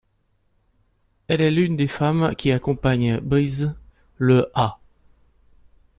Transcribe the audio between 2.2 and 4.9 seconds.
qui accompagne Breeze le à'.